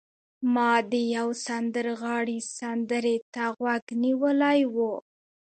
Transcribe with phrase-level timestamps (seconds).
[0.53, 4.75] ما د یو سندرغاړي سندرې ته غوږ نیولی و